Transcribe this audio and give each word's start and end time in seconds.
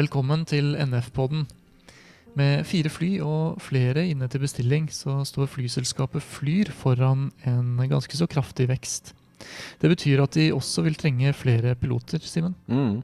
Velkommen 0.00 0.46
til 0.48 0.78
NF-podden. 0.80 1.42
Med 2.38 2.62
fire 2.64 2.88
fly 2.88 3.08
og 3.20 3.58
flere 3.60 4.06
inne 4.08 4.30
til 4.32 4.40
bestilling, 4.40 4.86
så 4.88 5.18
står 5.28 5.50
flyselskapet 5.50 6.24
Flyr 6.24 6.70
foran 6.72 7.26
en 7.44 7.74
ganske 7.90 8.16
så 8.16 8.28
kraftig 8.30 8.70
vekst. 8.70 9.12
Det 9.82 9.90
betyr 9.92 10.22
at 10.24 10.38
de 10.38 10.46
også 10.56 10.86
vil 10.86 10.96
trenge 10.96 11.34
flere 11.36 11.74
piloter, 11.76 12.22
Simen. 12.24 12.54
Mm. 12.70 13.02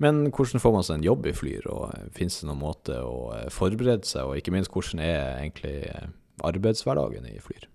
Men 0.00 0.22
hvordan 0.30 0.62
får 0.62 0.72
man 0.72 0.86
seg 0.88 1.00
en 1.00 1.08
jobb 1.10 1.28
i 1.28 1.34
Flyr, 1.36 1.68
og 1.68 1.92
fins 1.98 2.16
finnes 2.16 2.40
det 2.40 2.48
noen 2.48 2.62
måte 2.62 2.96
å 2.96 3.18
eh, 3.36 3.50
forberede 3.52 4.08
seg, 4.08 4.24
og 4.24 4.40
ikke 4.40 4.54
minst 4.54 4.72
hvordan 4.72 5.04
er 5.04 5.42
egentlig 5.42 5.74
eh, 5.90 6.08
arbeidshverdagen 6.48 7.28
i 7.28 7.42
Flyr? 7.44 7.68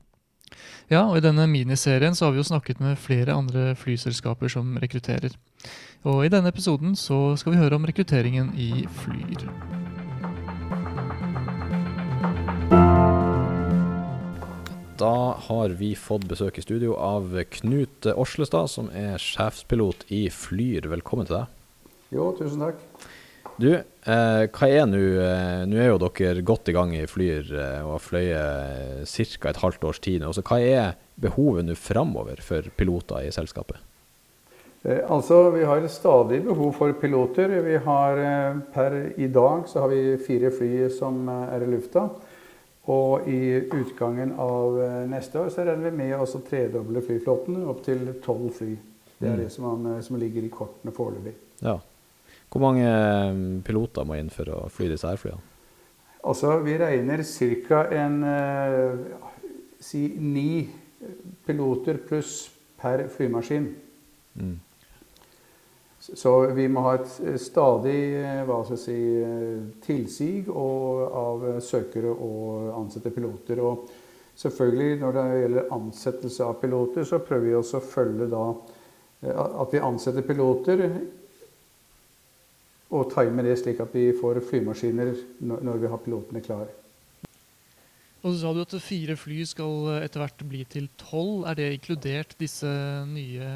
Ja, 0.90 1.06
og 1.06 1.20
i 1.20 1.26
denne 1.26 1.46
miniserien 1.50 2.18
så 2.18 2.26
har 2.26 2.34
vi 2.34 2.42
jo 2.42 2.50
snakket 2.50 2.82
med 2.82 2.98
flere 3.02 3.38
andre 3.38 3.76
flyselskaper 3.78 4.50
som 4.52 4.80
rekrutterer. 4.82 5.38
Og 6.04 6.26
i 6.26 6.30
denne 6.32 6.52
episoden 6.52 6.98
så 7.00 7.32
skal 7.40 7.54
vi 7.54 7.62
høre 7.62 7.78
om 7.80 7.86
rekrutteringen 7.88 8.50
i 8.60 8.84
Flyr. 9.00 9.46
Da 15.00 15.16
har 15.46 15.76
vi 15.80 15.94
fått 15.96 16.28
besøk 16.28 16.60
i 16.60 16.64
studio 16.66 16.98
av 17.00 17.32
Knut 17.56 18.10
Orslestad, 18.12 18.68
som 18.72 18.90
er 18.92 19.16
sjefspilot 19.16 20.04
i 20.12 20.26
Flyr. 20.28 20.90
Velkommen 20.92 21.30
til 21.30 21.40
deg. 21.40 21.88
Jo, 22.12 22.28
tusen 22.36 22.68
takk. 22.68 22.84
Du, 23.56 23.70
eh, 23.72 24.44
hva 24.50 24.68
er 24.68 24.88
nå 24.90 25.00
eh, 25.22 25.64
Nå 25.70 25.78
er 25.78 25.92
jo 25.92 26.00
dere 26.02 26.42
godt 26.42 26.72
i 26.72 26.76
gang 26.76 26.92
i 26.98 27.06
Flyr 27.08 27.48
eh, 27.54 27.80
og 27.86 27.96
har 27.96 28.04
fløyet 28.04 29.16
ca. 29.40 29.54
et 29.54 29.64
halvt 29.64 29.88
års 29.88 30.04
tid 30.04 30.20
nå. 30.24 30.36
Så 30.36 30.44
hva 30.44 30.60
er 30.60 31.00
behovet 31.16 31.70
nå 31.70 31.80
framover 31.80 32.44
for 32.44 32.68
piloter 32.76 33.24
i 33.24 33.32
selskapet? 33.32 33.80
Eh, 34.86 35.12
altså, 35.12 35.50
Vi 35.52 35.64
har 35.64 35.88
stadig 35.88 36.44
behov 36.44 36.74
for 36.76 36.92
piloter. 36.94 37.48
Vi 37.64 37.78
har 37.78 38.18
eh, 38.18 38.58
Per 38.74 39.14
i 39.18 39.28
dag 39.28 39.68
så 39.68 39.80
har 39.80 39.88
vi 39.88 40.18
fire 40.18 40.52
fly 40.52 40.90
som 40.92 41.28
eh, 41.30 41.54
er 41.56 41.64
i 41.64 41.70
lufta. 41.72 42.10
Og 42.92 43.28
i 43.32 43.62
utgangen 43.72 44.34
av 44.44 44.76
neste 45.08 45.40
år 45.40 45.54
så 45.56 45.64
regner 45.64 45.88
vi 45.88 45.98
med 46.02 46.18
å 46.20 46.26
tredoble 46.44 47.00
flyflåten 47.00 47.62
opp 47.72 47.80
til 47.86 48.10
tolv 48.26 48.50
fly. 48.58 48.74
Det 49.22 49.30
er 49.30 49.38
Mm. 49.38 49.40
det 49.40 49.52
som, 49.54 49.64
man, 49.64 50.04
som 50.04 50.18
ligger 50.20 50.44
i 50.44 50.50
kortene 50.52 50.92
foreløpig. 50.92 51.32
Ja. 51.62 51.78
Hvor 52.52 52.60
mange 52.60 53.64
piloter 53.64 54.04
må 54.04 54.18
inn 54.20 54.30
for 54.30 54.52
å 54.52 54.70
fly 54.70 54.90
disse 54.92 55.08
her 55.08 55.16
flyene? 55.16 55.40
Altså, 56.28 56.58
vi 56.60 56.76
regner 56.78 57.24
ca. 57.70 57.86
en 58.04 58.20
ja, 58.24 59.32
si 59.80 60.04
ni 60.20 60.68
piloter 61.48 61.98
pluss 62.04 62.50
per 62.82 63.08
flymaskin. 63.08 63.76
Mm. 64.36 64.60
Så 66.04 66.32
vi 66.52 66.66
må 66.68 66.82
ha 66.84 66.98
et 66.98 67.12
eh, 67.24 67.40
stadig 67.40 68.00
eh, 68.20 68.42
hva 68.44 68.60
skal 68.66 68.76
jeg 68.76 68.84
si, 68.84 68.98
eh, 69.24 69.60
tilsig 69.86 70.34
av 70.52 71.46
søkere 71.64 72.12
og 72.12 72.74
ansette 72.76 73.14
piloter. 73.16 73.62
Og 73.64 73.88
selvfølgelig 74.36 75.00
når 75.00 75.16
det 75.16 75.26
gjelder 75.40 75.74
ansettelse 75.78 76.50
av 76.50 76.58
piloter, 76.60 77.08
så 77.08 77.22
prøver 77.24 77.48
vi 77.48 77.58
også 77.60 77.80
å 77.80 77.92
følge 77.94 78.28
da 78.32 78.46
at 79.24 79.72
vi 79.72 79.80
ansetter 79.80 80.26
piloter 80.28 80.82
og 82.92 83.06
timer 83.14 83.48
det 83.48 83.54
slik 83.62 83.80
at 83.80 83.94
vi 83.96 84.10
får 84.18 84.42
flymaskiner 84.50 85.14
når 85.48 85.80
vi 85.80 85.92
har 85.94 86.02
pilotene 86.04 86.42
klare. 86.44 86.68
Og 88.20 88.34
så 88.34 88.34
sa 88.42 88.52
du 88.52 88.60
at 88.66 88.76
fire 88.84 89.16
fly 89.16 89.46
skal 89.48 89.88
etter 90.02 90.26
hvert 90.26 90.44
bli 90.52 90.66
til 90.68 90.90
tolv. 91.00 91.46
Er 91.48 91.56
det 91.56 91.70
inkludert 91.78 92.36
disse 92.44 92.68
nye, 93.08 93.48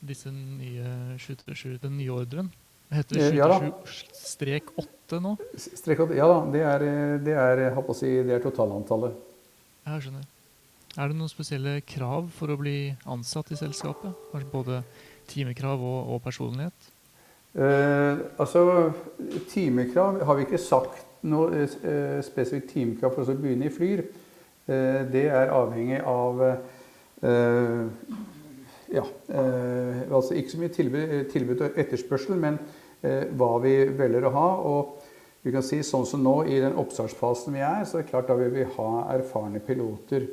disse 0.00 0.30
nye 0.32 1.16
737, 1.18 1.78
den 1.82 1.96
nye 1.98 2.10
ordren? 2.14 2.50
Heter 2.90 3.16
det 3.16 3.26
Eh, 3.28 3.36
ja 3.38 3.46
da. 3.46 3.58
737-8 3.86 5.20
nå? 5.22 5.36
Strek 5.56 6.00
8, 6.06 6.16
Ja 6.18 6.26
da, 6.26 6.38
det 6.50 6.62
er, 6.66 6.84
eh, 6.86 7.18
det 7.22 7.36
er, 7.38 7.62
å 7.78 7.94
si, 7.94 8.10
det 8.26 8.34
er 8.38 8.42
totalantallet. 8.42 9.14
Jeg 9.86 10.06
skjønner. 10.06 10.24
Er 10.98 11.08
det 11.08 11.16
noen 11.16 11.30
spesielle 11.30 11.76
krav 11.86 12.30
for 12.34 12.50
å 12.50 12.58
bli 12.58 12.90
ansatt 13.06 13.52
i 13.54 13.58
selskapet? 13.60 14.10
Kanskje 14.32 14.50
både 14.50 14.80
timekrav 15.30 15.78
og, 15.78 16.16
og 16.16 16.24
personlighet? 16.24 16.90
Eh, 17.54 18.18
altså, 18.42 18.92
timekrav 19.52 20.20
har 20.26 20.38
vi 20.38 20.48
ikke 20.48 20.58
sagt 20.58 21.06
noe 21.26 21.62
eh, 21.62 22.18
spesifikt 22.26 22.72
timekrav 22.74 23.14
for 23.14 23.28
å 23.28 23.38
begynne 23.38 23.68
i 23.68 23.74
Flyr. 23.74 24.02
Eh, 24.66 25.00
det 25.10 25.28
er 25.30 25.54
avhengig 25.54 26.00
av 26.06 26.42
eh, 26.46 27.86
ja, 28.92 29.06
eh, 29.28 30.02
altså 30.10 30.36
ikke 30.36 30.54
så 30.54 30.60
mye 30.60 30.74
tilbud, 30.74 31.16
tilbud 31.32 31.64
og 31.66 31.80
etterspørsel, 31.80 32.36
men 32.40 32.58
eh, 33.02 33.26
hva 33.36 33.56
vi 33.62 33.74
velger 33.98 34.28
å 34.28 34.34
ha. 34.34 34.46
Og 34.70 35.08
vi 35.44 35.54
kan 35.54 35.64
si 35.64 35.80
sånn 35.86 36.06
som 36.08 36.22
nå 36.24 36.42
i 36.50 36.60
den 36.60 36.78
oppstartsfasen 36.80 37.56
vi 37.56 37.64
er, 37.64 37.84
så 37.88 37.98
er 37.98 38.04
det 38.04 38.12
klart 38.12 38.28
da 38.28 38.36
vil 38.38 38.52
vi 38.54 38.66
ha 38.76 38.90
erfarne 39.14 39.62
piloter. 39.64 40.26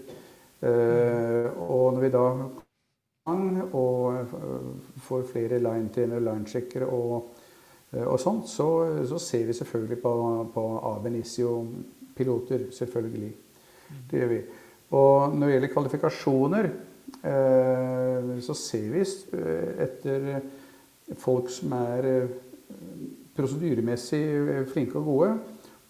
Eh, 0.60 1.52
og 1.68 1.94
når 1.96 2.02
vi 2.04 2.16
da 2.16 2.30
og 3.28 4.14
øh, 4.14 4.28
får 5.04 5.24
flere 5.32 5.60
line-trenere 5.60 6.24
line-sjekkere 6.24 6.86
og, 6.86 7.34
øh, 7.94 8.08
og 8.08 8.20
sånt, 8.20 8.48
så, 8.50 8.68
så 9.08 9.20
ser 9.20 9.46
vi 9.46 9.54
selvfølgelig 9.54 10.02
på, 10.02 10.14
på 10.54 10.64
Abenissio-piloter. 10.96 12.72
Selvfølgelig. 12.72 13.34
Det 14.12 14.20
gjør 14.20 14.28
vi. 14.28 14.40
Og 14.92 15.36
når 15.36 15.48
det 15.48 15.54
gjelder 15.54 15.74
kvalifikasjoner, 15.74 16.64
eh, 16.64 16.72
så 18.44 18.54
ser 18.54 18.90
vi 18.94 19.04
øh, 19.34 19.84
etter 19.84 20.42
folk 21.18 21.50
som 21.50 21.72
er 21.72 22.06
øh, 22.06 22.30
prosedyremessig 23.36 24.68
flinke 24.72 25.00
og 25.00 25.06
gode, 25.06 25.30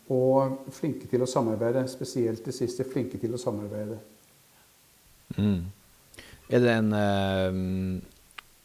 og 0.09 0.59
flinke 0.71 1.07
til 1.07 1.23
å 1.23 1.29
samarbeide. 1.29 1.87
Spesielt 1.91 2.45
det 2.45 2.55
siste, 2.55 2.85
flinke 2.87 3.19
til 3.21 3.33
å 3.35 3.41
samarbeide. 3.41 3.97
Mm. 5.37 5.65
Er 6.49 6.63
det 6.63 6.77
en 6.77 6.93
uh 6.95 8.13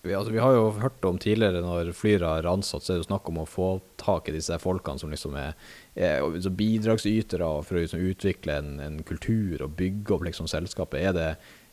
vi, 0.03 0.15
altså, 0.15 0.33
vi 0.33 0.41
har 0.43 0.57
jo 0.57 0.71
hørt 0.83 1.05
om 1.07 1.19
tidligere 1.23 1.61
når 1.63 1.93
Flyr 1.95 2.25
har 2.27 2.47
ansatt, 2.51 2.83
så 2.83 2.91
er 2.91 2.97
det 2.97 3.05
jo 3.05 3.11
snakk 3.13 3.29
om 3.31 3.37
å 3.39 3.47
få 3.47 3.69
tak 4.03 4.27
i 4.29 4.35
disse 4.35 4.57
folkene 4.59 4.99
som 4.99 5.13
liksom 5.15 5.37
er, 5.39 5.53
er 5.95 6.49
bidragsytere 6.59 7.51
for 7.63 7.79
å 7.79 7.85
liksom 7.85 8.03
utvikle 8.11 8.57
en, 8.59 8.73
en 8.83 8.97
kultur 9.07 9.63
og 9.63 9.77
bygge 9.79 10.17
opp 10.17 10.25
liksom 10.27 10.51
selskapet. 10.51 11.07
Er 11.07 11.15
det 11.15 11.29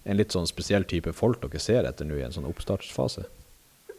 en 0.05 0.17
litt 0.17 0.33
sånn 0.33 0.47
spesiell 0.49 0.85
type 0.87 1.11
folk 1.15 1.41
dere 1.43 1.61
ser 1.61 1.87
etter 1.89 2.07
nå 2.07 2.19
i 2.19 2.23
en 2.25 2.35
sånn 2.35 2.47
oppstartsfase? 2.49 3.25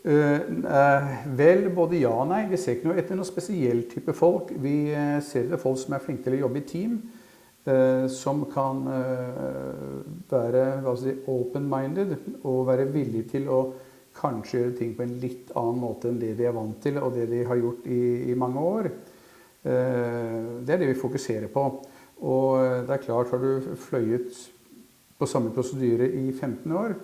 Uh, 0.01 1.27
vel, 1.37 1.67
både 1.77 1.99
ja 2.01 2.13
og 2.23 2.31
nei. 2.31 2.47
Vi 2.49 2.59
ser 2.61 2.79
ikke 2.79 2.89
noe 2.89 3.01
etter 3.03 3.19
noen 3.19 3.29
spesiell 3.29 3.83
type 3.91 4.15
folk. 4.17 4.55
Vi 4.63 4.95
eh, 4.97 5.19
ser 5.25 5.45
etter 5.45 5.61
folk 5.61 5.77
som 5.83 5.93
er 5.97 6.05
flinke 6.05 6.25
til 6.25 6.39
å 6.39 6.47
jobbe 6.47 6.63
i 6.63 6.69
team. 6.69 7.01
som 8.09 8.39
kan 8.49 8.79
være 10.31 10.63
si, 10.97 11.13
open-minded 11.29 12.15
og 12.49 12.63
være 12.67 12.87
villig 12.89 13.27
til 13.31 13.51
å 13.53 13.59
kanskje 14.17 14.57
gjøre 14.57 14.73
ting 14.79 14.95
på 14.97 15.05
en 15.05 15.13
litt 15.21 15.53
annen 15.55 15.79
måte 15.79 16.09
enn 16.09 16.19
det 16.19 16.33
de 16.39 16.47
er 16.49 16.57
vant 16.57 16.81
til, 16.83 16.97
og 16.99 17.13
det 17.15 17.27
de 17.29 17.43
har 17.45 17.61
gjort 17.61 17.85
i, 17.85 18.01
i 18.33 18.35
mange 18.35 18.65
år. 18.65 18.89
Det 19.63 20.73
er 20.73 20.81
det 20.81 20.89
vi 20.89 20.97
fokuserer 21.03 21.53
på. 21.53 21.67
Og 22.25 22.89
det 22.89 22.97
er 22.97 23.05
klart, 23.05 23.31
har 23.31 23.45
du 23.45 23.77
fløyet 23.77 24.41
på 25.21 25.29
samme 25.29 25.53
prosedyre 25.55 26.09
i 26.09 26.31
15 26.33 26.73
år, 26.73 26.97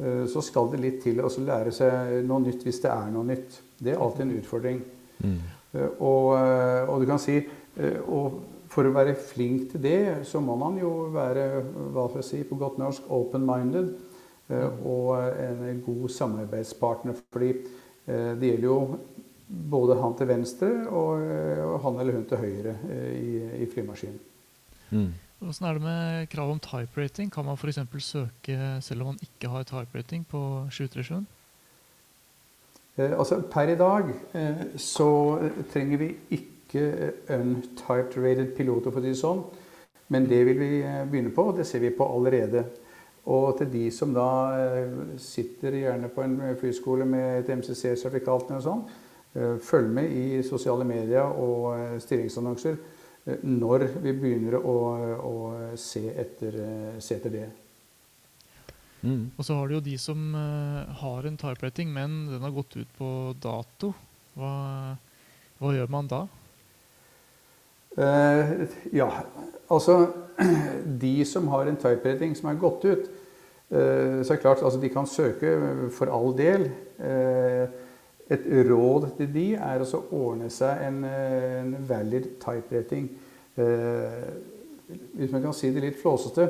eh, 0.00 0.24
så 0.26 0.42
skal 0.44 0.72
det 0.72 0.80
litt 0.80 1.02
til 1.04 1.20
å 1.20 1.28
lære 1.28 1.72
seg 1.76 2.22
noe 2.26 2.40
nytt 2.48 2.64
hvis 2.64 2.80
det 2.82 2.90
er 2.90 3.10
noe 3.12 3.28
nytt. 3.28 3.60
Det 3.78 3.92
er 3.92 4.00
alltid 4.00 4.26
en 4.26 4.38
utfordring. 4.40 4.80
Mm. 5.22 5.40
Eh, 5.72 5.88
Og, 6.00 6.34
eh, 6.36 6.88
og 6.88 7.00
du 7.00 7.06
kan 7.06 7.18
si 7.18 7.40
og 8.12 8.40
for 8.68 8.84
å 8.84 8.92
være 8.92 9.14
flink 9.16 9.70
til 9.72 9.80
det, 9.80 10.26
så 10.28 10.40
må 10.40 10.56
man 10.60 10.76
jo 10.76 11.08
være 11.12 11.62
hva 11.92 12.04
skal 12.10 12.20
jeg 12.20 12.26
si, 12.28 12.40
på 12.44 12.58
godt 12.60 12.78
norsk 12.80 13.08
open-minded 13.08 13.94
eh, 14.52 14.84
og 14.84 15.16
en 15.16 15.80
god 15.84 16.08
samarbeidspartner. 16.12 17.16
Fordi 17.32 17.52
det 18.02 18.48
gjelder 18.48 18.66
jo 18.66 18.96
både 19.70 19.94
han 20.00 20.14
til 20.18 20.26
venstre 20.26 20.68
og, 20.90 21.20
han 21.84 22.00
eller 22.02 22.16
hun 22.16 22.24
til 22.26 22.40
høyre 22.42 22.72
i, 23.14 23.36
i 23.62 23.68
flymaskinen. 23.70 24.18
Mm. 24.90 25.12
Hvordan 25.42 25.68
er 25.68 25.72
det 25.72 25.82
med 25.82 26.26
krav 26.26 26.50
om 26.50 26.58
type 26.60 27.02
rating? 27.02 27.32
Kan 27.32 27.44
man 27.44 27.56
f.eks. 27.56 27.78
søke 27.98 28.78
selv 28.80 29.00
om 29.00 29.06
man 29.06 29.18
ikke 29.22 29.48
har 29.48 29.62
type 29.62 29.98
rating 29.98 30.26
på 30.26 30.66
737? 30.70 31.26
Eh, 32.96 33.18
altså 33.18 33.40
Per 33.50 33.72
i 33.72 33.74
dag 33.74 34.04
eh, 34.34 34.62
så 34.76 35.38
trenger 35.72 35.98
vi 35.98 36.10
ikke 36.30 36.84
eh, 37.28 37.40
untyped 37.40 38.18
rated 38.22 38.54
piloter, 38.56 38.90
for 38.90 39.00
å 39.00 39.02
si 39.02 39.10
det 39.10 39.18
sånn. 39.18 39.42
Men 40.14 40.30
det 40.30 40.44
vil 40.46 40.62
vi 40.62 40.70
eh, 40.78 41.02
begynne 41.10 41.34
på, 41.34 41.48
og 41.50 41.58
det 41.58 41.66
ser 41.66 41.82
vi 41.82 41.90
på 41.90 42.06
allerede. 42.06 42.64
Og 43.26 43.58
til 43.58 43.72
de 43.72 43.84
som 43.90 44.14
da 44.14 44.30
eh, 44.60 44.96
sitter 45.18 45.80
gjerne 45.80 46.14
på 46.14 46.22
en 46.22 46.38
flyskole 46.60 47.04
med 47.04 47.40
et 47.40 47.54
MCC-sertifikat 47.58 48.54
eh, 48.54 49.58
følg 49.58 49.90
med 49.90 50.10
i 50.10 50.42
sosiale 50.46 50.86
medier 50.86 51.34
og 51.34 51.72
eh, 51.80 51.98
stillingsannonser 51.98 52.78
eh, 52.78 53.01
når 53.24 53.86
vi 54.02 54.12
begynner 54.18 54.56
å, 54.58 54.76
å 55.22 55.34
se, 55.78 56.08
etter, 56.10 56.56
eh, 56.58 56.96
se 56.98 57.16
etter 57.20 57.34
det. 57.36 57.48
Mm. 59.02 59.30
Og 59.36 59.46
så 59.46 59.54
har 59.58 59.68
du 59.68 59.76
jo 59.76 59.84
de 59.84 59.94
som 59.98 60.18
eh, 60.38 60.92
har 61.02 61.26
en 61.26 61.38
type 61.38 61.62
rating, 61.62 61.90
men 61.94 62.24
den 62.30 62.42
har 62.42 62.54
gått 62.54 62.76
ut 62.78 62.90
på 62.98 63.08
dato. 63.42 63.92
Hva, 64.38 64.52
hva 65.60 65.72
gjør 65.74 65.90
man 65.92 66.10
da? 66.10 66.22
Eh, 67.98 68.52
ja, 68.96 69.08
altså 69.68 70.06
De 71.02 71.24
som 71.28 71.50
har 71.52 71.68
en 71.68 71.76
typewriting 71.76 72.32
som 72.38 72.48
er 72.50 72.60
gått 72.62 72.86
ut, 72.88 73.10
eh, 73.68 74.22
så 74.22 74.32
er 74.32 74.38
det 74.38 74.42
klart 74.44 74.62
altså 74.64 74.80
de 74.80 74.92
kan 74.94 75.06
søke 75.06 75.54
for 75.94 76.10
all 76.10 76.32
del. 76.38 76.70
Eh, 76.98 77.66
et 78.30 78.46
råd 78.68 79.08
til 79.18 79.30
de 79.34 79.46
er 79.56 79.82
å 79.82 80.02
ordne 80.12 80.50
seg 80.50 80.84
en, 80.86 81.04
eh, 81.04 81.60
en 81.60 81.76
valid 81.88 82.28
typewriting. 82.40 83.08
Eh, 83.56 84.28
hvis 85.16 85.32
man 85.32 85.42
kan 85.42 85.56
si 85.56 85.70
det 85.72 85.82
litt 85.82 86.00
flåsete 86.00 86.48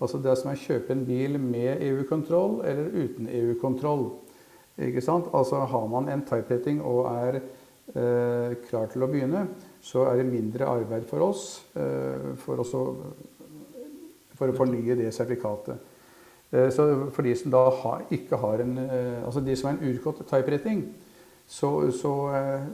altså 0.00 0.18
Det 0.22 0.30
er 0.30 0.38
som 0.38 0.52
å 0.52 0.58
kjøpe 0.58 0.94
en 0.94 1.04
bil 1.06 1.38
med 1.42 1.82
EU-kontroll 1.82 2.60
eller 2.64 2.92
uten 2.94 3.28
EU-kontroll. 3.34 4.04
Ikke 4.78 5.02
sant? 5.02 5.26
Altså 5.34 5.64
Har 5.66 5.86
man 5.90 6.08
en 6.08 6.22
typewriting 6.22 6.80
og 6.86 7.08
er 7.10 7.40
eh, 7.40 8.54
klar 8.68 8.86
til 8.92 9.02
å 9.02 9.10
begynne, 9.10 9.48
så 9.82 10.06
er 10.06 10.20
det 10.20 10.30
mindre 10.30 10.68
arbeid 10.70 11.08
for 11.10 11.26
oss 11.26 11.44
eh, 11.74 12.34
for, 12.44 12.62
også, 12.62 12.84
for, 14.38 14.52
å 14.52 14.56
fornye 14.56 14.96
det 14.98 15.10
sertifikatet. 15.16 15.82
Eh, 16.52 16.70
så 16.70 16.86
for 17.10 17.26
de 17.26 17.34
som 17.36 17.52
da 17.52 17.64
har, 17.82 18.06
ikke 18.14 18.38
har 18.40 18.62
en 18.64 18.78
eh, 18.84 19.26
Altså 19.26 19.42
de 19.44 19.56
som 19.58 19.72
har 19.72 19.76
en 19.76 19.90
urgått 19.90 20.22
typewriting, 20.30 20.86
så, 21.48 21.72
så 21.96 22.12
eh, 22.36 22.68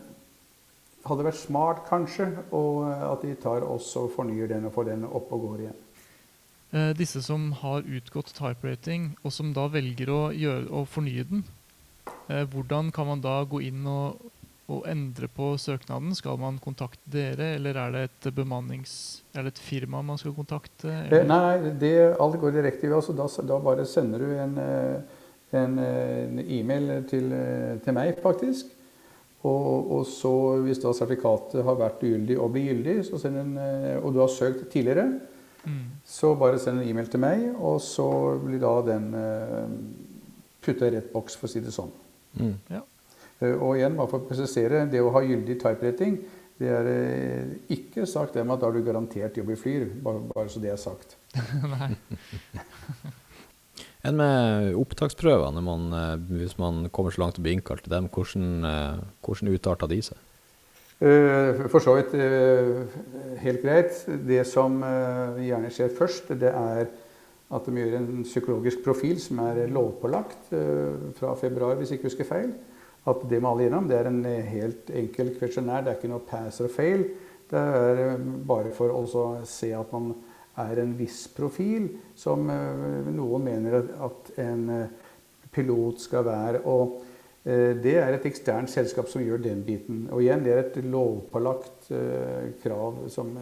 hadde 1.04 1.22
det 1.22 1.28
vært 1.30 1.40
smart 1.40 1.84
kanskje 1.88 2.28
og 2.56 2.84
at 2.90 3.24
de 3.24 3.34
tar 3.38 3.66
oss 3.66 3.92
og 4.00 4.10
fornyer 4.16 4.50
den 4.50 4.66
og 4.68 4.74
får 4.74 4.90
den 4.90 5.06
opp 5.06 5.32
og 5.36 5.48
går 5.48 5.66
igjen. 5.66 5.80
Eh, 6.74 6.90
disse 6.98 7.22
som 7.22 7.52
har 7.60 7.86
utgått 7.86 8.32
typewriting, 8.34 9.12
og 9.22 9.30
som 9.32 9.52
da 9.54 9.68
velger 9.70 10.10
å, 10.10 10.22
gjøre, 10.34 10.64
å 10.74 10.82
fornye 10.90 11.26
den, 11.28 11.44
eh, 12.26 12.42
hvordan 12.50 12.90
kan 12.94 13.06
man 13.12 13.22
da 13.22 13.36
gå 13.46 13.60
inn 13.62 13.84
og, 13.86 14.24
og, 14.66 14.80
endre 14.90 15.28
på 15.30 15.52
søknaden? 15.60 16.16
Skal 16.18 16.40
man 16.40 16.58
kontakte 16.58 17.04
dere, 17.14 17.52
eller 17.60 17.78
er 17.78 17.94
det 17.94 18.02
et 18.08 18.30
bemannings... 18.34 18.96
Er 19.36 19.46
det 19.46 19.54
et 19.54 19.62
firma 19.62 20.02
man 20.02 20.18
skal 20.18 20.34
kontakte? 20.34 20.90
Eller? 20.90 21.28
nei, 21.28 21.74
det, 21.78 21.94
alt 22.18 22.40
går 22.42 22.58
direkte 22.58 22.90
via 22.90 22.98
oss. 22.98 23.12
Da, 23.14 23.28
da, 23.46 23.60
bare 23.62 23.86
sender 23.86 24.24
du 24.24 24.34
en, 24.34 24.58
en, 25.58 25.78
en 25.78 26.40
e-mail 26.44 27.04
til, 27.10 27.28
til, 27.84 27.96
meg, 27.96 28.16
faktisk. 28.22 28.72
Og, 29.44 29.92
og, 29.98 30.06
så, 30.08 30.32
hvis 30.64 30.80
da 30.80 30.94
sertifikatet 30.96 31.64
har 31.66 31.76
vært 31.76 32.02
ugyldig 32.06 32.38
og 32.40 32.54
blir 32.54 32.70
gyldig, 32.70 32.96
en, 33.28 33.56
og 34.00 34.14
du 34.14 34.22
har 34.22 34.32
søkt 34.32 34.70
tidligere, 34.72 35.08
Mm. 35.64 35.84
Så 36.04 36.34
bare 36.34 36.58
send 36.60 36.80
en 36.80 36.88
e-mail 36.88 37.08
til 37.08 37.22
meg, 37.22 37.44
og 37.56 37.80
så 37.82 38.06
blir 38.42 38.60
da 38.60 38.72
den 38.84 39.06
uh, 39.16 39.70
putta 40.64 40.88
i 40.88 40.96
rett 40.96 41.12
boks, 41.12 41.38
for 41.40 41.48
å 41.48 41.52
si 41.52 41.62
det 41.64 41.72
sånn. 41.74 41.92
Mm. 42.36 42.54
Ja. 42.72 42.82
Uh, 43.40 43.54
og 43.54 43.70
igjen, 43.78 43.96
bare 43.96 44.10
for 44.12 44.20
å 44.20 44.28
presisere, 44.28 44.84
det 44.92 45.02
å 45.02 45.12
ha 45.14 45.24
gyldig 45.24 45.58
typerating 45.62 46.18
det 46.60 46.68
er 46.70 46.86
uh, 46.86 47.54
ikke 47.72 48.04
sagt 48.06 48.36
det 48.36 48.44
med 48.44 48.58
at 48.58 48.62
da 48.62 48.68
har 48.68 48.76
du 48.76 48.84
garantert 48.86 49.40
jobb 49.40 49.54
i 49.54 49.58
Flyr, 49.58 49.88
bare, 50.04 50.22
bare 50.28 50.52
så 50.52 50.62
det 50.62 50.74
er 50.74 50.80
sagt. 50.80 51.16
Nei. 51.74 51.94
Enn 54.04 54.18
med 54.20 54.74
opptaksprøvene, 54.76 55.62
man, 55.64 55.88
hvis 56.28 56.58
man 56.60 56.90
kommer 56.92 57.14
så 57.14 57.22
langt 57.22 57.38
å 57.40 57.44
bli 57.44 57.54
innkalt 57.56 57.86
til 57.86 57.94
dem, 57.94 58.10
hvordan, 58.12 58.66
hvordan 59.24 59.52
utarter 59.54 59.88
de 59.88 60.00
seg? 60.04 60.18
Eh, 61.02 61.64
for 61.68 61.82
så 61.82 61.96
vidt 61.98 62.14
eh, 62.16 62.84
helt 63.42 63.64
greit. 63.64 63.96
Det 64.28 64.44
som 64.46 64.78
eh, 64.86 65.40
gjerne 65.48 65.72
skjer 65.74 65.90
først, 65.96 66.30
det 66.38 66.52
er 66.52 66.86
at 67.54 67.66
de 67.66 67.80
gjør 67.82 67.96
en 67.98 68.22
psykologisk 68.24 68.84
profil 68.86 69.18
som 69.20 69.42
er 69.44 69.66
lovpålagt 69.70 70.48
fra 71.18 71.34
februar, 71.38 71.76
hvis 71.78 71.92
jeg 71.92 72.00
ikke 72.00 72.08
husker 72.08 72.26
feil. 72.26 72.54
At 73.06 73.20
det 73.30 73.38
må 73.38 73.52
alle 73.52 73.66
gjennom. 73.66 73.86
Det 73.86 73.98
er 73.98 74.08
en 74.08 74.24
helt 74.24 74.88
enkel 74.90 75.34
questionnaire. 75.36 75.84
Det 75.84 75.92
er 75.92 75.98
ikke 76.00 76.10
noe 76.10 76.24
pass 76.26 76.58
or 76.64 76.72
fail. 76.72 77.04
Det 77.52 77.60
er 77.60 78.16
bare 78.48 78.72
for 78.74 78.96
å 78.96 79.04
se 79.46 79.70
at 79.76 79.92
man 79.92 80.08
er 80.62 80.82
en 80.82 80.92
viss 80.98 81.24
profil, 81.34 81.88
som 82.14 82.46
noen 82.46 83.42
mener 83.42 83.80
at 84.06 84.30
en 84.44 84.68
pilot 85.54 86.04
skal 86.04 86.22
være. 86.26 86.60
og 86.70 87.00
Eh, 87.44 87.74
det 87.76 87.98
er 88.00 88.14
et 88.16 88.24
eksternt 88.24 88.70
selskap 88.72 89.10
som 89.12 89.24
gjør 89.24 89.42
den 89.44 89.60
biten. 89.66 90.06
Og 90.12 90.22
igjen, 90.24 90.44
det 90.44 90.54
er 90.54 90.62
et 90.62 90.78
lovpålagt 90.88 91.90
krav 92.62 93.02
som, 93.12 93.34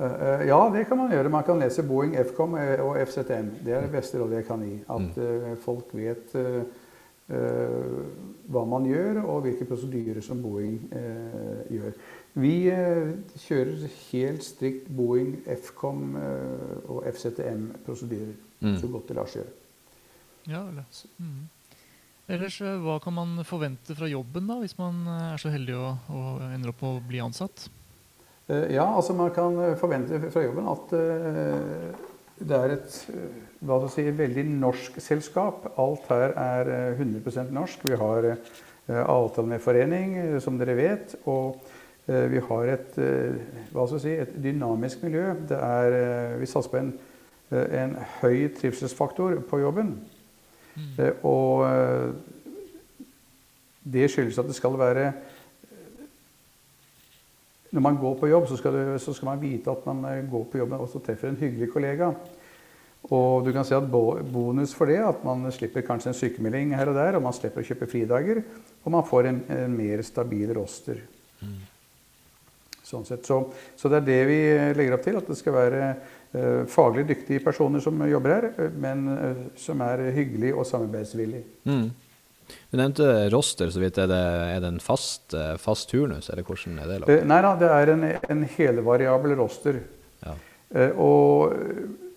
Uh, 0.02 0.42
ja, 0.48 0.58
det 0.72 0.86
kan 0.88 0.98
man 0.98 1.12
gjøre. 1.12 1.30
Man 1.30 1.44
kan 1.46 1.60
lese 1.62 1.84
Boeing, 1.86 2.16
FCOM 2.26 2.56
og 2.58 2.96
FZM. 3.06 3.50
Det 3.62 3.74
er 3.76 3.84
det 3.84 3.92
beste 3.92 4.18
rådet 4.18 4.40
jeg 4.40 4.46
kan 4.48 4.64
gi. 4.66 4.76
At 4.90 5.18
mm. 5.20 5.58
folk 5.62 5.92
vet 5.94 6.34
hva 7.32 8.62
man 8.68 8.84
gjør, 8.84 9.22
og 9.22 9.46
hvilke 9.46 9.64
prosedyrer 9.64 10.20
som 10.24 10.42
Boeing 10.44 10.76
gjør. 11.72 11.94
Vi 12.42 12.54
kjører 13.46 13.86
helt 14.10 14.44
strikt 14.44 14.90
Boeing, 14.92 15.38
FCOM 15.46 16.14
og 16.18 17.06
FZM-prosedyrer 17.08 18.36
mm. 18.60 18.76
så 18.80 18.92
godt 18.92 19.08
det 19.08 19.18
lar 19.18 19.32
seg 19.32 19.42
gjøre. 19.42 19.58
Ja, 20.50 20.62
mm. 20.68 21.48
Ellers, 22.32 22.60
eh, 22.60 22.78
Hva 22.82 22.98
kan 23.02 23.14
man 23.14 23.44
forvente 23.46 23.96
fra 23.98 24.08
jobben 24.10 24.48
da, 24.50 24.58
hvis 24.62 24.76
man 24.78 25.04
eh, 25.06 25.28
er 25.34 25.42
så 25.42 25.52
heldig 25.52 25.76
å, 25.78 25.92
å 26.08 26.22
ender 26.52 26.72
opp 26.72 26.84
å 26.86 26.96
bli 27.06 27.22
ansatt? 27.22 27.68
Eh, 28.48 28.72
ja, 28.76 28.86
altså 28.86 29.16
Man 29.18 29.32
kan 29.34 29.58
forvente 29.80 30.20
fra 30.30 30.44
jobben 30.44 30.70
at 30.70 30.94
det 32.40 32.58
er 32.58 32.74
et 32.76 32.96
hva 33.62 33.78
du 33.82 33.86
sier, 33.92 34.14
veldig 34.16 34.44
norsk 34.48 34.96
selskap. 35.02 35.68
Alt 35.80 36.08
her 36.10 36.34
er 36.38 36.72
100% 36.96 37.52
norsk. 37.54 37.84
Vi 37.86 37.98
har 37.98 38.32
avtale 38.88 39.52
med 39.52 39.62
forening, 39.62 40.16
som 40.42 40.58
dere 40.58 40.74
vet. 40.78 41.14
Og 41.30 41.60
vi 42.06 42.40
har 42.42 42.72
et, 42.72 42.96
hva 43.70 43.84
skal 43.86 44.02
si, 44.02 44.16
et 44.18 44.34
dynamisk 44.42 45.04
miljø. 45.06 45.28
Er, 45.54 45.98
vi 46.40 46.50
satser 46.50 46.72
på 46.72 46.80
en, 46.80 46.90
en 47.52 47.94
høy 48.22 48.48
trivselsfaktor 48.58 49.38
på 49.46 49.62
jobben. 49.62 49.94
Mm. 50.74 51.22
Og 51.28 51.64
eh, 51.66 52.08
det 53.92 54.10
skyldes 54.10 54.38
at 54.40 54.48
det 54.48 54.56
skal 54.56 54.78
være 54.78 55.12
Når 57.72 57.84
man 57.84 57.98
går 58.00 58.14
på 58.20 58.28
jobb, 58.28 58.46
så 58.50 58.58
skal, 58.60 58.76
du, 58.76 58.92
så 59.00 59.14
skal 59.16 59.30
man 59.30 59.42
vite 59.42 59.72
at 59.72 59.84
man 59.88 60.04
eh, 60.10 60.22
går 60.28 60.44
på 60.52 60.60
jobb 60.60 60.76
og 60.76 60.88
så 60.92 61.00
treffer 61.04 61.32
en 61.32 61.40
hyggelig 61.40 61.70
kollega. 61.72 62.12
Og 63.10 63.42
du 63.42 63.50
kan 63.54 63.66
si 63.66 63.74
at 63.74 63.88
bonus 63.90 64.76
for 64.78 64.90
det 64.90 65.00
at 65.02 65.24
man 65.26 65.48
slipper 65.50 65.82
kanskje 65.86 66.12
en 66.12 66.18
sykemelding 66.18 66.76
her 66.78 66.92
og 66.92 66.98
der, 67.00 67.18
og 67.18 67.24
man 67.24 67.34
slipper 67.34 67.64
å 67.64 67.66
kjøpe 67.66 67.88
fridager, 67.90 68.42
og 68.84 68.94
man 68.94 69.06
får 69.08 69.30
en, 69.30 69.40
en 69.56 69.74
mer 69.74 70.04
stabil 70.06 70.52
roster. 70.54 71.00
Mm. 71.42 71.58
Sånn 72.92 73.08
sett. 73.08 73.26
Så, 73.26 73.40
så, 73.78 73.88
det 73.88 74.02
er 74.02 74.06
det 74.06 74.20
vi 74.28 74.38
legger 74.76 74.98
opp 74.98 75.04
til. 75.06 75.18
At 75.18 75.28
det 75.30 75.38
skal 75.38 75.56
være 75.56 75.90
uh, 76.36 76.62
faglig 76.70 77.06
dyktige 77.08 77.42
personer 77.44 77.82
som 77.82 77.98
jobber 78.06 78.34
her, 78.36 78.48
eh, 78.52 78.78
men 78.84 79.04
uh, 79.08 79.44
som 79.58 79.82
er 79.86 80.10
hyggelige 80.12 80.56
og 80.58 80.68
samarbeidsvillige. 80.68 81.46
Mm. 81.66 81.86
Du 82.70 82.78
nevnte 82.80 83.08
roster, 83.32 83.70
så 83.72 83.82
vidt. 83.82 83.98
Er 84.02 84.10
det, 84.10 84.20
er 84.56 84.62
det 84.64 84.70
en 84.74 84.82
fast, 84.82 85.34
fast, 85.62 85.90
turnus, 85.90 86.30
eller 86.32 86.46
hvordan 86.46 86.78
er 86.82 86.90
det? 86.90 87.00
Lagt? 87.02 87.26
nei 87.28 87.40
da, 87.44 87.52
det 87.60 87.72
er 87.76 87.92
en, 87.94 88.06
en 88.36 88.46
helvariabel 88.56 89.36
roster. 89.40 89.82
Ja. 90.22 90.36
og 90.94 91.52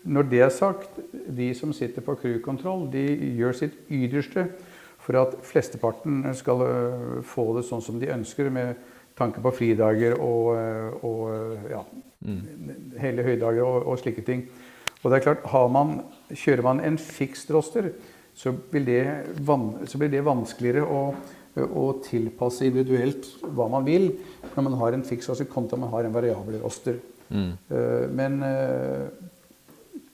når 0.05 0.27
det 0.29 0.41
er 0.45 0.51
sagt, 0.53 0.99
de 1.11 1.47
som 1.57 1.71
sitter 1.73 2.03
på 2.05 2.13
crewkontroll, 2.21 2.85
de 2.93 3.01
gjør 3.39 3.55
sitt 3.57 3.79
ytterste 3.89 4.45
for 5.01 5.17
at 5.17 5.33
flesteparten 5.45 6.21
skal 6.37 6.61
få 7.25 7.47
det 7.57 7.65
sånn 7.65 7.81
som 7.81 7.97
de 8.01 8.11
ønsker, 8.13 8.51
med 8.53 8.77
tanke 9.15 9.41
på 9.43 9.53
fridager 9.55 10.17
og, 10.19 10.49
eh, 10.59 11.05
og 11.07 11.71
ja, 11.71 11.81
mm. 12.25 12.41
hele 12.99 13.25
høydager 13.25 13.63
og, 13.63 13.85
og, 13.85 13.99
slike 14.01 14.25
ting. 14.27 14.45
Og 15.01 15.11
det 15.11 15.19
er 15.19 15.27
klart, 15.27 15.45
man, 15.71 15.99
Kjører 16.33 16.65
man 16.65 16.81
en 16.83 16.97
fikst 16.99 17.51
roster, 17.53 17.91
så, 18.35 18.51
det, 18.71 19.01
så 19.87 19.99
blir 19.99 20.11
det 20.11 20.23
vanskeligere 20.25 20.83
å, 20.83 21.01
å, 21.63 21.85
tilpasse 22.03 22.67
individuelt 22.67 23.29
hva 23.55 23.69
man 23.71 23.85
vil 23.87 24.09
når 24.55 24.65
man 24.67 24.75
har 24.81 24.97
en 24.97 25.05
fiks 25.07 25.29
roster 25.31 25.47
kontra 25.47 25.79
man 25.79 25.93
har 25.93 26.07
en 26.07 26.15
variabel 26.15 26.59
roster. 26.63 26.99
Mm. 27.29 27.53
Uh, 27.71 28.03
men 28.11 28.35
uh, 28.43 29.07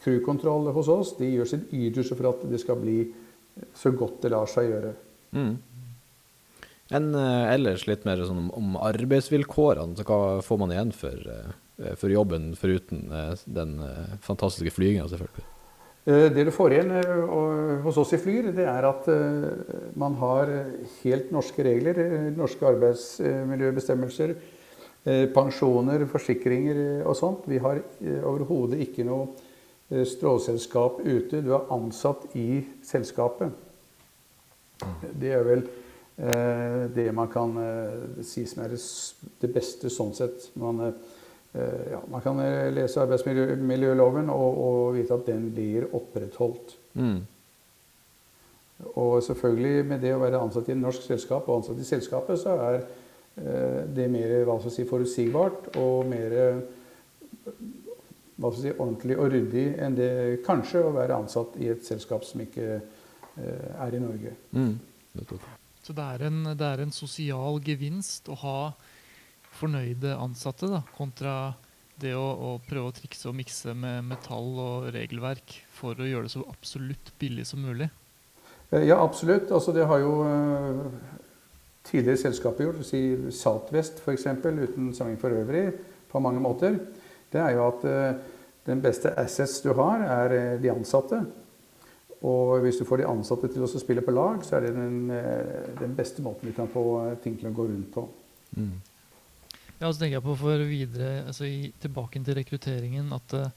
crewkontroll 0.04 0.70
hos 0.76 0.92
oss 0.92 1.16
de 1.18 1.32
gjør 1.34 1.50
sitt 1.50 1.74
ytterste 1.74 2.18
for 2.20 2.30
at 2.30 2.46
det 2.52 2.62
skal 2.62 2.78
bli 2.82 3.00
så 3.78 3.92
godt 3.98 4.22
det 4.24 4.32
lar 4.36 4.50
seg 4.50 4.70
gjøre. 4.70 4.94
Mm. 5.34 5.56
Enn 6.94 7.10
uh, 7.18 7.50
ellers 7.50 7.88
litt 7.90 8.06
mer 8.06 8.22
sånn 8.28 8.52
om, 8.54 8.78
arbeidsvilkårene. 8.78 9.98
Så 9.98 10.06
hva 10.06 10.22
får 10.46 10.62
man 10.62 10.76
igjen 10.76 10.94
for, 10.94 11.26
for 11.98 12.14
jobben 12.14 12.52
foruten 12.60 13.10
den 13.50 13.80
fantastiske 14.22 14.78
flyginga, 14.78 15.10
selvfølgelig? 15.10 15.51
Det 16.04 16.44
du 16.48 16.50
får 16.50 16.74
igjen 16.74 16.92
hos 17.84 17.98
oss 18.02 18.14
i 18.16 18.18
Flyr, 18.18 18.48
det 18.58 18.66
er 18.66 18.88
at 18.88 19.06
man 20.02 20.16
har 20.18 20.50
helt 21.04 21.30
norske 21.30 21.62
regler. 21.68 22.00
Norske 22.34 22.66
arbeidsmiljøbestemmelser, 22.72 24.34
pensjoner, 25.36 26.08
forsikringer 26.10 27.06
og 27.06 27.14
sånt. 27.20 27.46
Vi 27.46 27.62
har 27.62 27.84
overhodet 28.26 28.82
ikke 28.88 29.06
noe 29.06 30.02
stråselskap 30.10 31.04
ute. 31.06 31.44
Du 31.46 31.54
er 31.54 31.70
ansatt 31.78 32.34
i 32.34 32.64
selskapet. 32.88 33.54
Det 35.22 35.36
er 35.38 35.46
vel 35.46 35.64
Eh, 36.22 36.90
det 36.96 37.12
man 37.12 37.28
kan 37.28 37.56
eh, 37.58 38.24
si 38.24 38.44
som 38.46 38.62
er 38.62 38.76
det 39.42 39.50
beste 39.50 39.90
sånn 39.90 40.12
sett. 40.14 40.52
Man, 40.60 40.82
eh, 40.86 41.21
ja, 41.54 42.00
man 42.08 42.24
kan 42.24 42.40
lese 42.72 43.02
arbeidsmiljøloven 43.04 44.30
og, 44.32 44.60
og, 44.66 44.82
vite 44.96 45.18
at 45.18 45.26
den 45.28 45.50
blir 45.52 45.90
opprettholdt. 45.92 46.78
Mm. 46.96 47.20
Og 48.96 49.18
selvfølgelig 49.26 49.86
med 49.90 50.00
det 50.02 50.14
å 50.16 50.22
være 50.22 50.40
ansatt 50.42 50.70
i 50.72 50.76
et 50.76 50.80
norsk 50.80 51.04
selskap 51.06 51.50
og 51.50 51.60
ansatt 51.60 51.82
i 51.84 51.88
selskapet, 51.90 52.40
så 52.40 52.56
er 52.56 52.80
det 53.96 54.08
mer 54.12 54.32
hva 54.48 54.58
skal 54.60 54.74
si, 54.74 54.88
forutsigbart 54.88 55.76
og 55.80 56.08
mer 56.10 56.34
hva 58.42 58.50
skal 58.50 58.62
si, 58.64 58.74
ordentlig 58.74 59.18
og 59.20 59.30
ryddig 59.36 59.68
enn 59.84 59.96
det 59.96 60.12
kanskje 60.48 60.82
å 60.88 60.96
være 60.96 61.20
ansatt 61.20 61.56
i 61.62 61.70
et 61.72 61.86
selskap 61.86 62.26
som 62.28 62.44
ikke 62.44 62.80
er 63.38 63.96
i 63.96 64.02
Norge. 64.02 64.34
Mm. 64.56 64.74
Så 65.82 65.96
det 65.98 66.04
er, 66.16 66.26
en, 66.28 66.44
det 66.58 66.68
er 66.68 66.84
en 66.84 66.94
sosial 66.94 67.60
gevinst 67.66 68.30
å 68.32 68.38
ha 68.44 68.58
fornøyde 69.58 70.16
ansatte 70.18 70.70
da, 70.72 70.82
kontra 70.96 71.54
det 72.02 72.14
å, 72.18 72.24
å, 72.24 72.52
prøve 72.66 72.90
å 72.90 72.96
trikse 72.96 73.30
og 73.30 73.38
mikse 73.38 73.76
med 73.78 74.08
metall 74.10 74.56
og 74.62 74.88
regelverk 74.96 75.54
for 75.76 76.00
å 76.00 76.08
gjøre 76.08 76.26
det 76.26 76.34
så 76.34 76.46
absolutt 76.50 77.12
billig 77.22 77.46
som 77.50 77.62
mulig. 77.62 77.92
Eh, 78.72 78.88
ja, 78.88 78.98
absolutt. 78.98 79.52
Altså, 79.54 79.74
det 79.76 79.86
har 79.86 80.02
jo 80.02 80.16
uh, 80.26 80.88
tidligere 81.86 82.24
selskaper 82.24 82.68
gjort. 82.68 82.82
Si 82.88 83.04
Saltvest 83.38 84.02
f.eks., 84.02 84.26
uten 84.26 84.90
sammenheng 84.98 85.22
for 85.22 85.36
øvrig, 85.36 85.68
på 86.10 86.24
mange 86.24 86.42
måter. 86.42 86.80
Det 87.32 87.44
er 87.44 87.54
jo 87.60 87.68
at 87.68 87.86
uh, 87.86 88.42
den 88.66 88.82
beste 88.82 89.14
assets 89.20 89.60
du 89.62 89.74
har, 89.78 90.02
er 90.02 90.58
de 90.62 90.74
ansatte. 90.74 91.22
Og 92.22 92.60
hvis 92.62 92.78
du 92.78 92.86
får 92.86 93.02
de 93.02 93.10
ansatte 93.10 93.50
til 93.50 93.64
å 93.66 93.70
spille 93.70 94.04
på 94.06 94.14
lag, 94.14 94.44
så 94.46 94.58
er 94.58 94.68
det 94.68 94.76
den, 94.76 95.10
eh, 95.10 95.70
den 95.80 95.96
beste 95.98 96.22
måten 96.22 96.50
vi 96.50 96.54
kan 96.54 96.70
få 96.70 96.84
eh, 97.08 97.18
ting 97.24 97.38
til 97.40 97.50
å 97.50 97.56
gå 97.58 97.66
rundt 97.66 97.90
på. 97.94 98.04
Mm. 98.58 98.76
Ja, 99.82 99.90
så 99.90 99.98
tenker 99.98 100.20
jeg 100.20 100.26
på 100.28 100.38
for 100.38 100.64
videre, 100.70 101.26
altså 101.26 101.48
i, 101.50 101.72
tilbake 101.82 102.22
til 102.22 102.38
rekrutteringen, 102.38 103.10
at 103.18 103.34
uh, 103.34 103.50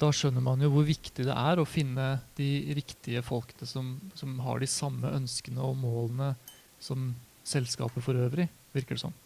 da 0.00 0.08
skjønner 0.12 0.44
man 0.44 0.64
jo 0.64 0.70
hvor 0.72 0.86
viktig 0.88 1.26
det 1.28 1.36
er 1.36 1.60
å 1.60 1.68
finne 1.68 2.08
de 2.38 2.50
riktige 2.76 3.20
folkene 3.24 3.68
som, 3.68 3.94
som 4.16 4.38
har 4.44 4.60
de 4.60 4.68
samme 4.70 5.12
ønskene 5.18 5.60
og 5.60 5.76
målene 5.80 6.32
som 6.80 7.10
selskapet 7.46 8.04
for 8.04 8.16
øvrig, 8.16 8.48
virker 8.76 8.96
det 8.96 9.04
som. 9.04 9.16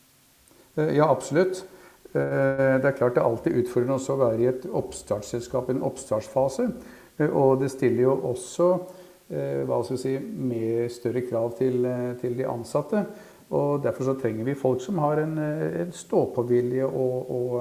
Uh, 0.75 0.91
ja, 0.91 1.07
absolutt. 1.07 1.63
Uh, 2.11 2.83
det 2.83 2.91
er 2.91 2.99
klart 2.99 3.15
det 3.15 3.23
er 3.23 3.29
alltid 3.31 3.61
utfordrende 3.63 4.01
å 4.03 4.23
være 4.27 4.43
i 4.43 4.51
et 4.51 4.67
oppstartsselskap, 4.83 5.71
en 5.71 5.87
oppstartsfase. 5.87 6.73
Eh, 7.21 7.29
og 7.29 7.61
det 7.61 7.71
stiller 7.73 8.07
jo 8.07 8.17
også 8.31 8.71
eh, 9.31 9.63
hva 9.69 9.81
skal 9.85 9.97
vi 9.97 10.03
si, 10.03 10.15
mer 10.21 10.89
større 10.93 11.25
krav 11.27 11.55
til, 11.59 11.85
eh, 11.87 12.15
til, 12.21 12.37
de 12.39 12.49
ansatte. 12.49 13.05
Og 13.51 13.83
Derfor 13.83 14.07
så 14.07 14.17
trenger 14.19 14.47
vi 14.47 14.59
folk 14.59 14.83
som 14.85 15.01
har 15.03 15.23
en, 15.25 15.39
en 15.39 15.95
stå-på-vilje 15.95 16.87
og, 16.87 17.31
og 17.35 17.55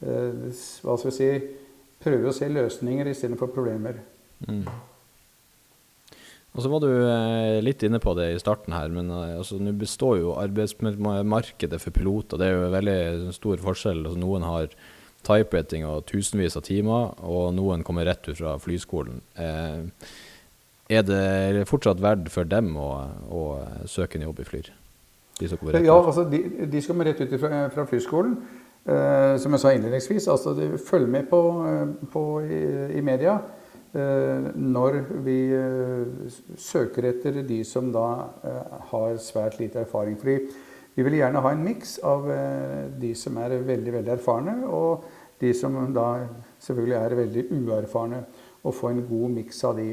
hva 0.00 0.94
skal 0.96 1.10
vi 1.10 1.16
si, 1.16 1.32
prøver 2.00 2.30
å 2.30 2.36
se 2.36 2.48
løsninger 2.48 3.10
istedenfor 3.10 3.50
problemer. 3.52 3.98
Mm. 4.46 4.62
Og 6.56 6.64
så 6.64 6.70
var 6.72 6.82
du 6.82 6.88
litt 7.62 7.82
inne 7.86 8.00
på 8.02 8.14
det 8.18 8.30
i 8.32 8.38
starten 8.40 8.74
her, 8.74 8.88
men 8.94 9.10
altså, 9.12 9.58
nå 9.62 9.74
består 9.78 10.16
jo 10.22 10.36
arbeidsmarkedet 10.40 11.78
for 11.82 11.94
piloter. 11.94 12.40
Det 12.40 12.48
er 12.48 12.56
jo 12.56 12.70
veldig 12.72 13.34
stor 13.36 13.60
forskjell. 13.62 14.00
Altså, 14.06 14.22
noen 14.22 14.46
har 14.46 14.72
typewriting 15.26 15.84
og 15.86 16.06
tusenvis 16.08 16.56
av 16.58 16.64
timer, 16.66 17.12
og 17.26 17.52
noen 17.56 17.84
kommer 17.86 18.08
rett 18.08 18.26
ut 18.30 18.38
fra 18.38 18.56
flyskolen. 18.62 19.20
Eh, 19.38 20.10
er 20.88 21.04
det 21.04 21.68
fortsatt 21.68 22.00
verdt 22.00 22.30
for 22.32 22.48
dem 22.48 22.72
å, 22.80 22.90
å 23.28 23.42
søke 23.90 24.18
en 24.18 24.28
jobb 24.30 24.40
i 24.40 24.48
Flyr? 24.48 24.70
De 25.38 25.48
som 25.48 25.58
kommer 25.58 25.72
rett 25.72 25.82
ut? 25.82 25.86
Ja, 25.86 25.98
altså 25.98 26.24
de, 26.24 26.42
de 26.66 26.82
som 26.82 26.94
kommer 26.94 27.10
rett 27.10 27.20
ut 27.20 27.40
fra, 27.40 27.68
fra 27.74 27.86
flyskolen. 27.86 28.34
Eh, 28.88 29.36
som 29.36 29.52
jeg 29.52 29.60
sa 29.60 29.72
innledningsvis, 29.74 30.28
altså 30.32 30.54
følg 30.86 31.08
med 31.12 31.26
på, 31.28 31.40
eh, 31.68 31.88
på 32.12 32.22
i, 32.40 32.60
i, 32.96 33.02
media 33.04 33.34
eh, 33.92 34.46
når 34.56 35.02
vi 35.26 35.36
eh, 35.52 36.38
søker 36.56 37.10
etter 37.10 37.42
de 37.44 37.58
som 37.68 37.90
da 37.92 38.06
eh, 38.48 38.78
har 38.92 39.18
svært 39.20 39.58
lite 39.60 39.82
erfaring. 39.84 40.16
Fordi 40.16 40.38
vi 40.94 41.04
vil 41.04 41.18
gjerne 41.18 41.42
ha 41.44 41.52
en 41.52 41.62
miks 41.62 41.98
av 42.02 42.24
de 42.98 43.12
som 43.14 43.36
er 43.38 43.52
veldig, 43.62 43.92
veldig 44.00 44.12
erfarne, 44.16 44.54
og 44.66 45.04
de 45.38 45.52
som 45.54 45.76
da 45.94 46.24
selvfølgelig 46.64 46.96
er 46.98 47.14
veldig 47.20 47.44
uerfarne, 47.54 48.24
og 48.66 48.74
få 48.74 48.90
en 48.90 49.04
god 49.06 49.36
miks 49.36 49.62
av 49.68 49.76
de. 49.78 49.92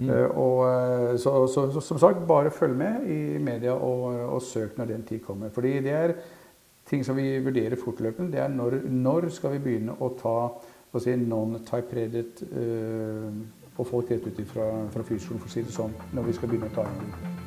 Mm. 0.00 0.08
Uh, 0.08 0.38
og, 0.38 0.60
eh, 0.64 1.16
så, 1.20 1.46
så, 1.52 1.66
så, 1.74 1.80
som 1.84 1.98
sagt, 2.00 2.26
bare 2.28 2.50
følg 2.50 2.76
med 2.76 3.06
i 3.10 3.38
media 3.38 3.74
og, 3.76 4.06
og, 4.34 4.42
søk 4.42 4.78
når 4.78 4.94
den 4.94 5.02
tid 5.08 5.20
kommer. 5.26 5.52
Fordi 5.52 5.74
det 5.84 5.92
er 5.92 6.14
ting 6.88 7.04
som 7.04 7.18
vi 7.18 7.38
vurderer 7.44 7.76
fortløpende. 7.76 8.32
Det 8.32 8.40
er 8.40 8.48
når, 8.48 8.80
når 8.88 9.28
skal 9.34 9.58
vi 9.58 9.64
begynne 9.66 9.98
å 10.00 10.12
ta 10.18 10.36
si, 10.98 11.14
non-type-redet 11.20 12.44
uh, 12.48 13.28
på 13.76 13.86
folk 13.92 14.10
rett 14.10 14.26
ut 14.26 14.40
fra, 14.48 14.70
fra 14.90 15.06
flyskolen, 15.06 15.42
for 15.42 15.52
å 15.52 15.54
si 15.54 15.66
det 15.66 15.76
sånn. 15.76 15.94
Når 16.16 16.30
vi 16.30 16.38
skal 16.38 16.52
begynne 16.52 16.72
å 16.72 16.80
ta 16.80 16.88
inn 16.88 17.38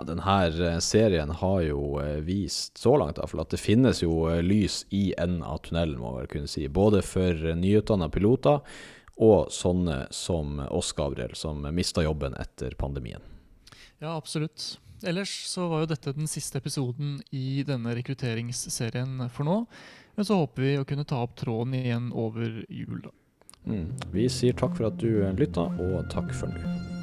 ja, 0.00 0.04
denne 0.04 0.36
eh, 0.48 0.78
serien 0.80 1.30
har 1.30 1.60
jo 1.66 2.00
eh, 2.00 2.20
vist, 2.24 2.78
så 2.80 2.94
langt 2.96 3.18
iallfall, 3.18 3.44
at 3.44 3.52
det 3.52 3.60
finnes 3.60 4.00
jo 4.00 4.30
eh, 4.30 4.40
lys 4.40 4.84
i 4.96 5.10
enden 5.20 5.44
av 5.44 5.60
tunnelen, 5.66 5.98
må 6.00 6.14
man 6.16 6.30
kunne 6.30 6.48
si. 6.48 6.66
Både 6.68 7.02
for 7.04 7.36
nyutdanna 7.58 8.08
piloter 8.12 8.62
og 9.20 9.50
sånne 9.52 10.06
som 10.14 10.58
oss, 10.70 10.92
Gabriel, 10.96 11.34
som 11.36 11.60
mista 11.76 12.04
jobben 12.04 12.34
etter 12.40 12.74
pandemien. 12.80 13.20
Ja, 14.00 14.16
absolutt. 14.16 14.78
Ellers 15.04 15.32
så 15.48 15.68
var 15.68 15.84
jo 15.84 15.90
dette 15.92 16.12
den 16.16 16.28
siste 16.28 16.60
episoden 16.60 17.18
i 17.32 17.62
denne 17.68 17.94
rekrutteringsserien 17.96 19.28
for 19.32 19.48
nå. 19.48 19.58
Men 20.16 20.28
så 20.28 20.40
håper 20.40 20.64
vi 20.64 20.76
å 20.80 20.86
kunne 20.88 21.06
ta 21.08 21.22
opp 21.24 21.36
tråden 21.40 21.76
igjen 21.76 22.10
over 22.12 22.62
jul, 22.68 23.00
da. 23.04 23.12
Mm. 23.68 23.92
Vi 24.12 24.28
sier 24.32 24.56
takk 24.56 24.76
for 24.76 24.88
at 24.88 25.00
du 25.00 25.20
lytta, 25.36 25.68
og 25.68 26.08
takk 26.12 26.32
for 26.36 26.52
nå. 26.52 26.99